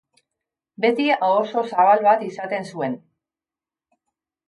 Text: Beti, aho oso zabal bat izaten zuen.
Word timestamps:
Beti, 0.85 1.05
aho 1.27 1.35
oso 1.43 1.63
zabal 1.73 2.03
bat 2.09 2.25
izaten 2.31 2.69
zuen. 2.73 3.01